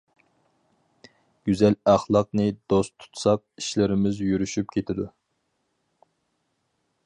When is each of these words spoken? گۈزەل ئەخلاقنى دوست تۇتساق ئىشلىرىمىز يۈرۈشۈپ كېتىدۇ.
گۈزەل 1.49 1.77
ئەخلاقنى 1.91 2.47
دوست 2.73 2.95
تۇتساق 3.03 3.45
ئىشلىرىمىز 3.63 4.25
يۈرۈشۈپ 4.31 4.73
كېتىدۇ. 4.77 5.09